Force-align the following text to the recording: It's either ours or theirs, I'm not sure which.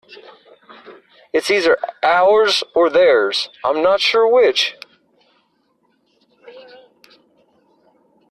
It's 1.31 1.51
either 1.51 1.77
ours 2.01 2.63
or 2.73 2.89
theirs, 2.89 3.49
I'm 3.63 3.83
not 3.83 4.01
sure 4.01 4.27
which. 4.27 4.73